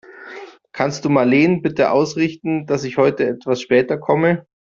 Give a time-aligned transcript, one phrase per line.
[0.71, 4.47] Kannst du Marleen bitte ausrichten, dass ich heute etwas später komme?